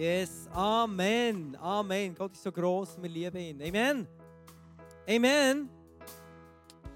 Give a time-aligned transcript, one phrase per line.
[0.00, 1.54] Yes, Amen.
[1.60, 2.14] Amen.
[2.14, 3.60] Gott ist so groß, wir lieben ihn.
[3.60, 4.08] Amen.
[5.06, 5.68] Amen.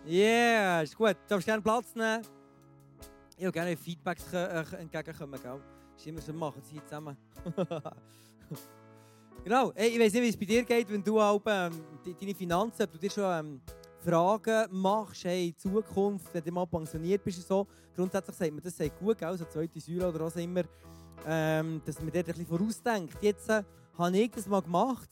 [0.06, 1.10] Yeah, gut.
[1.10, 2.22] Du darfst gerne Platz nehmen.
[3.36, 5.60] Ich will gerne Feedbacks entgegenkommen, gell?
[5.94, 7.14] Ist immer so, machen sie zusammen.
[9.44, 9.70] genau.
[9.74, 12.96] Hey, ich weiß nicht, wie es bei dir geht, wenn du auch, deine Finanzen, du
[12.96, 13.60] dir schon ähm,
[14.02, 17.66] Fragen machst, hey, in Zukunft, wenn du mal pensioniert bist und so.
[17.94, 19.36] Grundsätzlich sagt man, das sei gut, gell?
[19.36, 20.62] so zweite Säule oder was immer
[21.26, 23.22] ähm, dass man dort bisschen vorausdenkt.
[23.22, 23.62] Jetzt äh,
[23.98, 25.08] habe ich das mal gemacht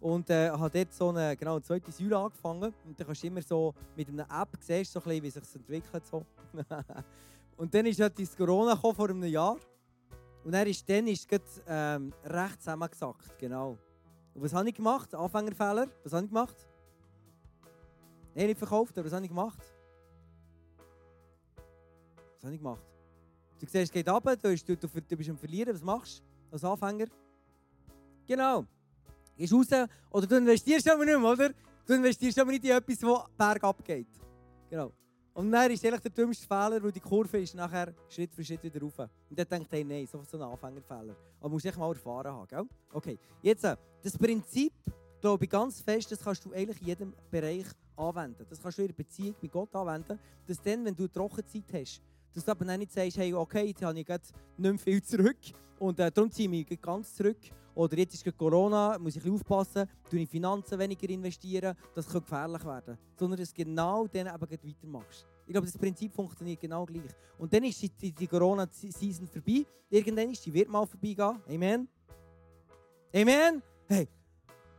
[0.00, 2.74] und äh, habe dort so eine, genau, zweite Säule angefangen.
[2.84, 5.42] Und dann kannst du immer so mit einer App sehen, so ein bisschen, wie sich
[5.42, 6.06] das entwickelt.
[6.06, 6.24] So.
[7.56, 9.56] und dann ist halt das Corona vor einem Jahr.
[10.44, 13.38] Und dann ist, dann ist es ähm, recht zusammengesackt.
[13.38, 13.76] Genau.
[14.34, 15.14] Und was habe ich gemacht?
[15.14, 15.88] Anfängerfehler.
[16.04, 16.56] Was habe ich gemacht?
[18.34, 19.58] Nein, nicht verkauft, aber was habe ich gemacht?
[22.36, 22.97] Was habe ich gemacht?
[23.58, 25.74] Du siehst, es geht runter, du, du, du, du bist am Verlieren.
[25.74, 27.06] Was machst du als Anfänger?
[28.26, 28.64] Genau.
[29.36, 29.66] Gehst raus
[30.10, 31.50] oder du investierst aber nicht mehr, oder?
[31.86, 34.08] Du investierst aber nicht in etwas, das bergab geht.
[34.68, 34.92] Genau.
[35.34, 38.62] Und dann ist eigentlich der dümmste Fehler, weil die Kurve ist nachher Schritt für Schritt
[38.62, 38.98] wieder rauf.
[38.98, 41.14] Und dann denkt er, nein, so ein Anfängerfehler.
[41.40, 42.64] Aber musst echt mal erfahren haben, gell?
[42.92, 44.72] Okay, jetzt, äh, das Prinzip,
[45.20, 47.66] glaube ich, ganz fest, das kannst du eigentlich in jedem Bereich
[47.96, 48.44] anwenden.
[48.50, 52.02] Das kannst du in der Beziehung mit Gott anwenden, dass dann, wenn du Trockenzeit hast,
[52.34, 54.22] dass du aber nicht sagst, hey, okay, jetzt habe ich nicht
[54.56, 55.38] mehr viel zurück
[55.78, 57.38] und äh, darum ziehe ich mich ganz zurück.
[57.74, 62.64] Oder jetzt ist Corona, muss ich aufpassen, tue ich Finanzen weniger investieren, das könnte gefährlich
[62.64, 62.98] werden.
[63.16, 65.24] Sondern dass du genau dann eben weitermachst.
[65.46, 67.12] Ich glaube, das Prinzip funktioniert genau gleich.
[67.38, 69.64] Und dann ist die, die Corona-Season vorbei.
[69.88, 71.40] Irgendwann ist die wird mal vorbeigehen.
[71.48, 71.88] Amen.
[73.14, 73.62] Amen.
[73.86, 74.08] Hey.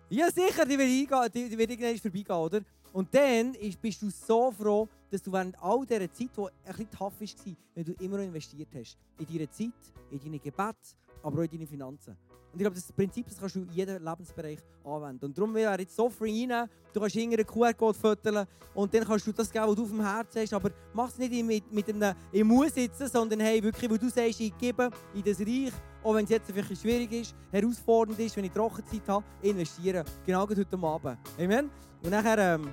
[0.10, 2.62] Ja, sicher, die wird, die, die wird irgendwann vorbeigehen, oder?
[2.94, 6.90] Und dann bist du so froh, dass du während all dieser Zeit, die ein bisschen
[6.92, 9.74] tough war, wenn du immer noch investiert hast, in deine Zeit,
[10.12, 10.76] in deine Gebet,
[11.24, 12.18] aber auch in deine Finanzen.
[12.52, 15.26] Und ich glaube, das Prinzip das kannst du in jedem Lebensbereich anwenden.
[15.26, 19.28] Und darum wäre jetzt so free rein, du kannst einen QR-Code füttern und dann kannst
[19.28, 20.54] du das geben, was du auf dem Herzen hast.
[20.54, 24.10] Aber mach es nicht mit, mit einem «Ich muss sitzen», sondern hey, wirklich, wo du
[24.10, 28.36] sagst, ich gebe in das Reich, auch wenn es jetzt vielleicht schwierig ist, herausfordernd ist,
[28.38, 30.06] wenn ich Trockenzeit habe, investieren.
[30.26, 31.18] Genau heute Abend.
[31.38, 31.70] Amen?
[32.04, 32.70] Und nachher, ähm,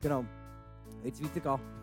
[0.00, 0.24] genau,
[1.04, 1.79] jetzt weitergehen.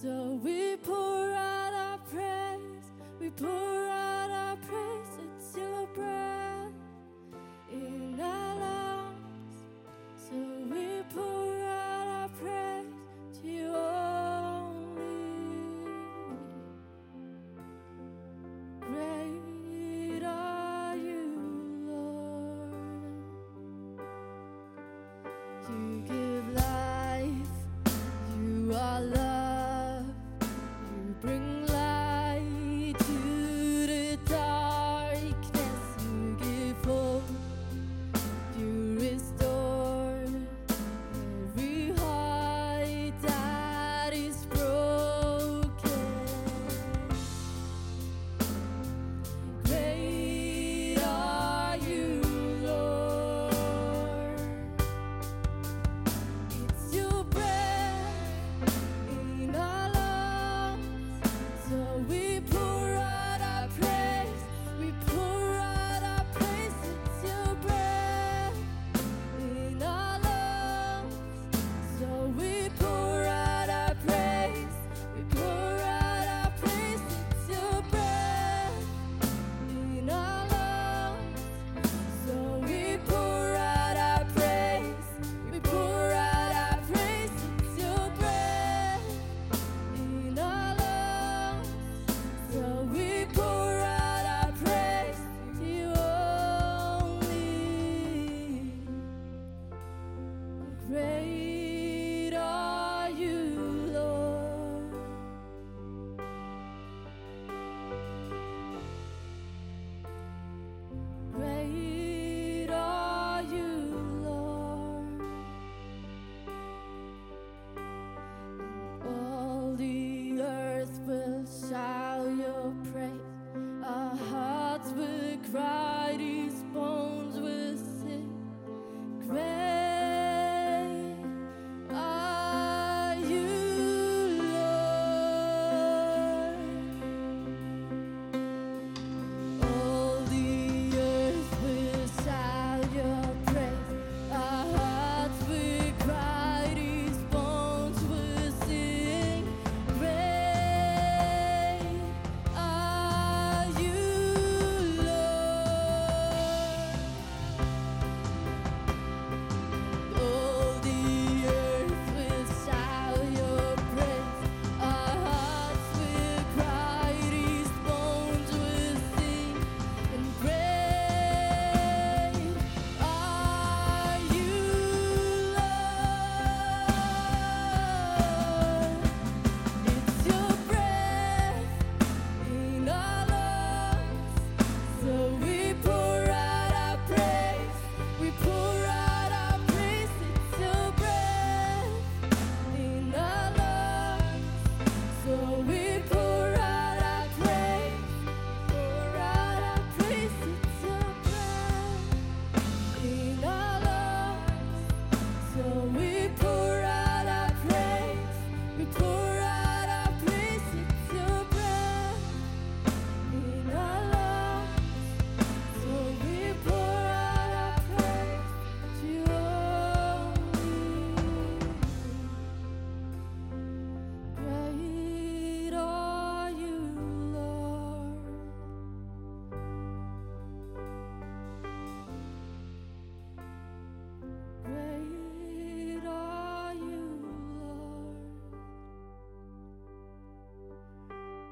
[0.00, 0.99] So we pour.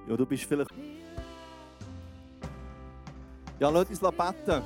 [0.08, 0.70] Ja, du bist vielleicht.
[3.60, 4.62] Ja, lass uns beten.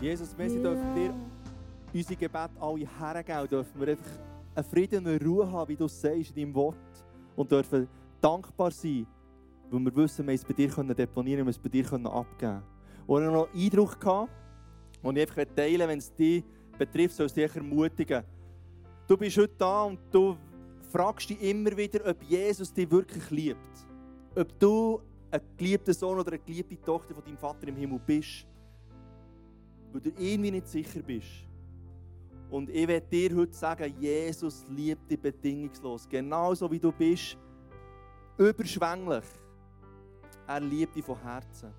[0.00, 1.14] Jesus, wir dürfen dir loved.
[1.92, 4.17] unsere Gebete alle hergeben dürfen wir einfach
[4.64, 6.76] Frieden und eine Ruhe haben, wie du es sagst in deinem Wort.
[7.36, 7.88] Und dürfen
[8.20, 9.06] dankbar sein,
[9.70, 12.62] weil wir wissen, wir es bei dir können deponieren wir es bei dir können abgeben
[13.06, 14.32] Und ich noch einen Eindruck gehabt,
[15.02, 16.44] und ich einfach teilen wenn es dich
[16.76, 18.24] betrifft, soll es dich ermutigen.
[19.06, 20.36] Du bist heute da und du
[20.90, 23.86] fragst dich immer wieder, ob Jesus dich wirklich liebt.
[24.34, 25.00] Ob du
[25.30, 28.46] ein geliebter Sohn oder eine geliebte Tochter von deinem Vater im Himmel bist.
[29.92, 31.47] Weil du irgendwie nicht sicher bist.
[32.50, 36.08] Und ich werde dir heute sagen, Jesus liebt dich bedingungslos.
[36.08, 37.36] Genauso wie du bist.
[38.38, 39.24] Überschwänglich.
[40.46, 41.70] Er liebt dich von Herzen.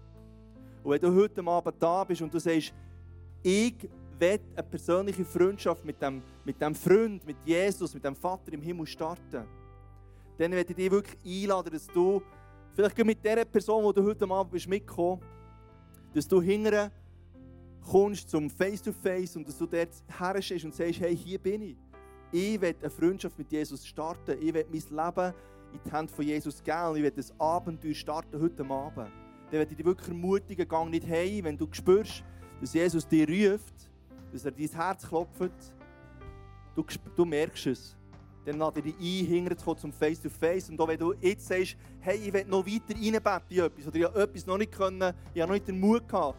[0.84, 2.74] Und wenn du heute Abend da bist und du sagst,
[3.42, 8.54] ich will eine persönliche Freundschaft mit dem, mit dem Freund, mit Jesus, mit dem Vater
[8.54, 9.46] im Himmel starten,
[10.38, 12.22] dann werde ich dich wirklich einladen, dass du,
[12.74, 15.22] vielleicht mit der Person, die du heute Abend bist, mitgekommen,
[16.14, 16.92] dass du hinterher
[17.82, 21.78] kommst zum Face-to-Face und dass du dort herstehst und sagst, hey, hier bin ich.
[22.32, 24.38] Ich will eine Freundschaft mit Jesus starten.
[24.40, 25.34] Ich will mein Leben
[25.74, 29.12] in die Hände von Jesus geben ich will das Abenteuer starten heute Abend.
[29.52, 32.24] Dann werde ich dich wirklich ermutigen, gang nicht heim, wenn du spürst,
[32.62, 33.74] dass Jesus dich ruft,
[34.32, 35.52] dass er dein Herz klopft.
[36.76, 37.96] Du, du merkst es.
[38.46, 40.70] Dann lade ich dich ein, hinterzukommen zum Face-to-Face.
[40.70, 43.96] Und auch wenn du jetzt sagst, hey, ich will noch weiter reinbeten in etwas, oder
[43.96, 46.38] ich habe etwas noch nicht können, ich habe noch nicht den Mut gehabt,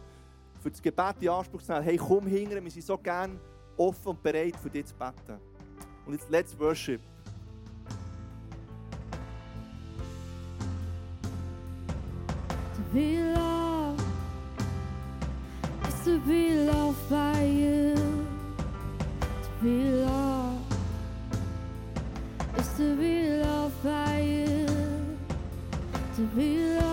[0.61, 3.39] für das Gebet in Anspruch zu nehmen, hey, komm hinter, wir sind so gern
[3.77, 5.39] offen und bereit, für dich zu beten.
[6.05, 7.01] Und jetzt let's worship.
[12.75, 14.03] To be loved
[15.87, 17.95] is to be loved by you.
[19.43, 20.75] To be loved
[22.57, 24.67] is to be loved by you.
[26.17, 26.90] To be loved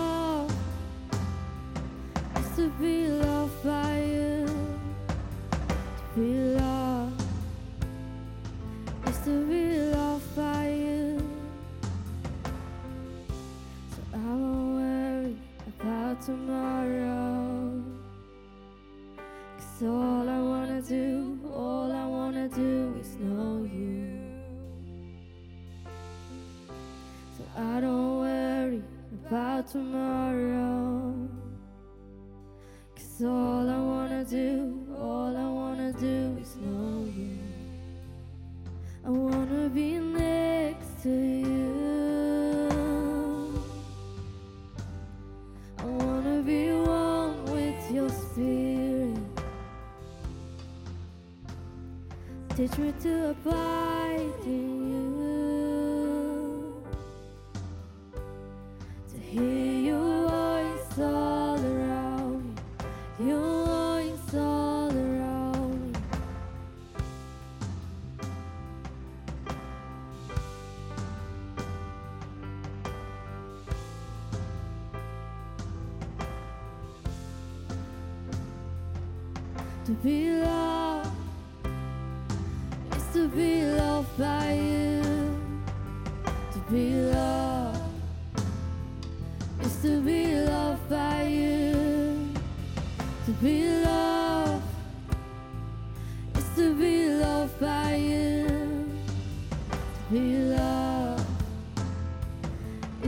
[29.71, 31.13] tomorrow.
[32.95, 37.37] Cause all I wanna do, all I wanna do is know you.
[39.05, 42.59] I wanna be next to you.
[45.77, 49.17] I wanna be one with your spirit.
[52.55, 53.78] Teach me to abide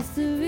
[0.02, 0.41] です。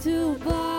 [0.00, 0.69] to buy.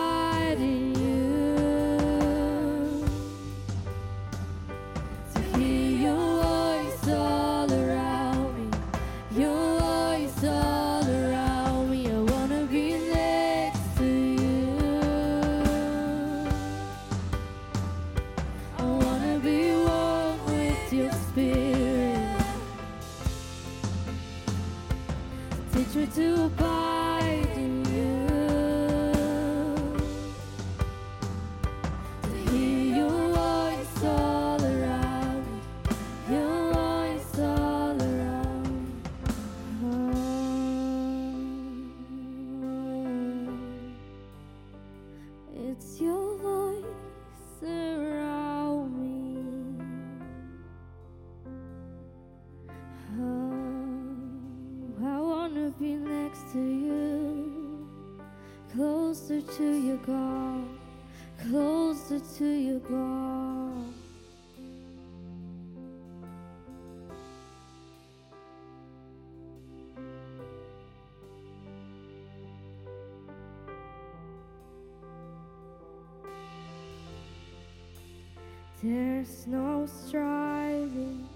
[78.82, 81.28] There's no striving,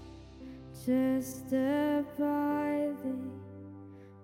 [0.85, 3.31] just abiding.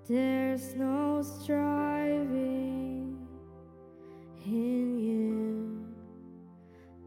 [0.06, 3.18] There's no striving
[4.46, 5.86] in you.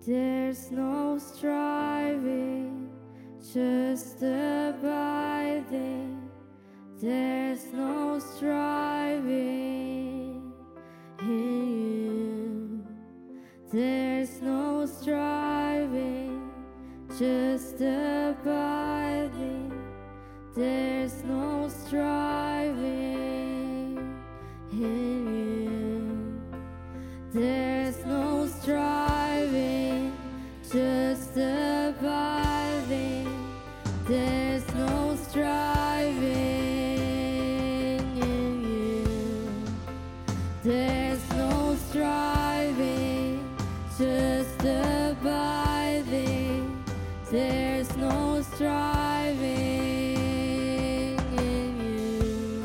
[0.06, 2.88] There's no striving,
[3.52, 6.30] just abiding.
[6.98, 8.75] There's no striving.
[47.30, 49.38] there's no striving
[51.38, 52.62] in you.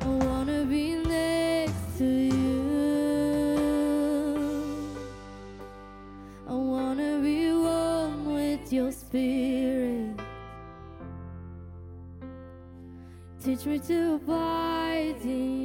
[0.00, 2.42] I wanna be next to you.
[6.48, 10.20] I wanna be one with your spirit.
[13.42, 15.61] Teach me to abide in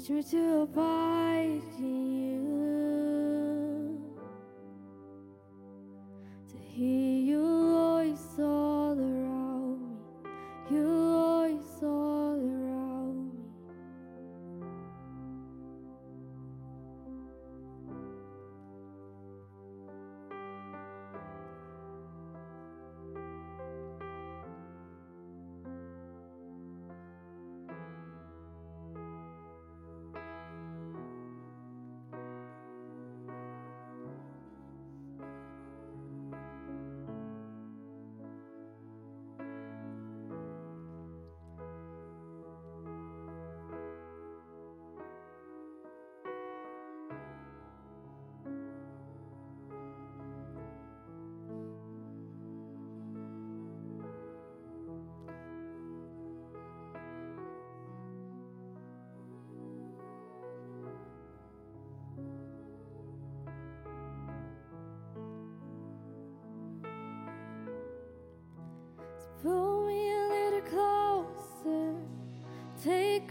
[0.00, 2.29] teach me to abide in you.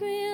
[0.00, 0.29] sacred.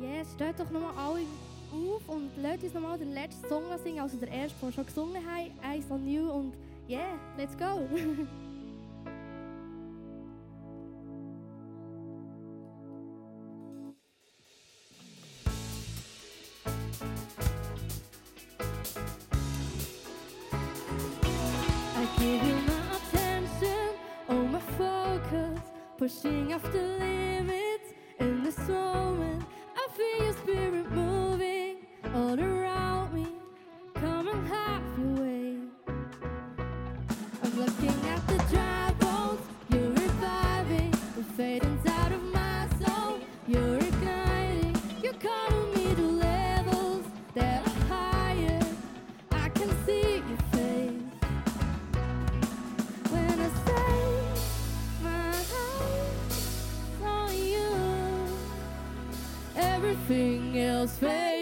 [0.00, 1.26] Yes, stellt doch nochmal alle
[1.72, 4.86] auf und lädt uns nochmal den letzten Song singen, also der erste, den wir schon
[4.86, 6.54] gesungen haben, «Eyes on You» und
[6.88, 7.88] yeah, let's go!
[59.78, 61.37] everything else fails.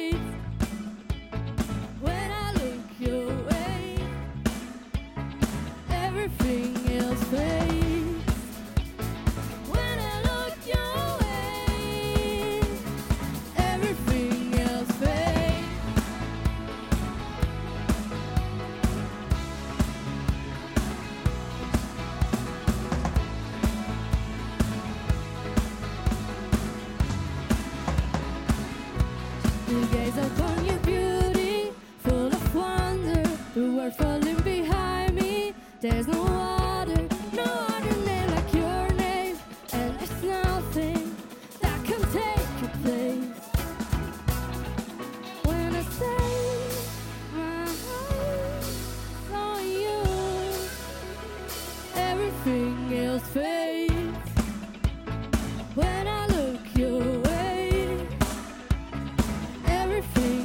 [59.96, 60.36] perfect.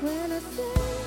[0.00, 0.99] when I say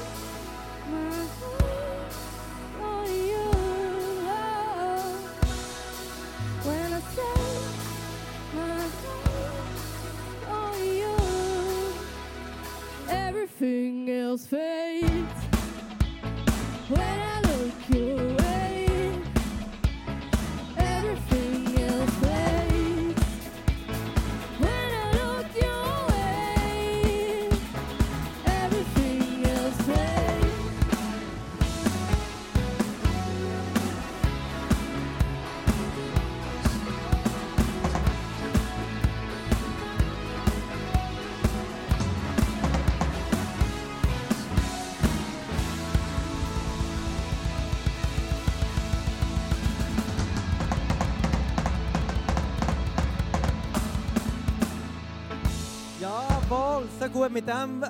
[57.09, 57.83] guet mit dem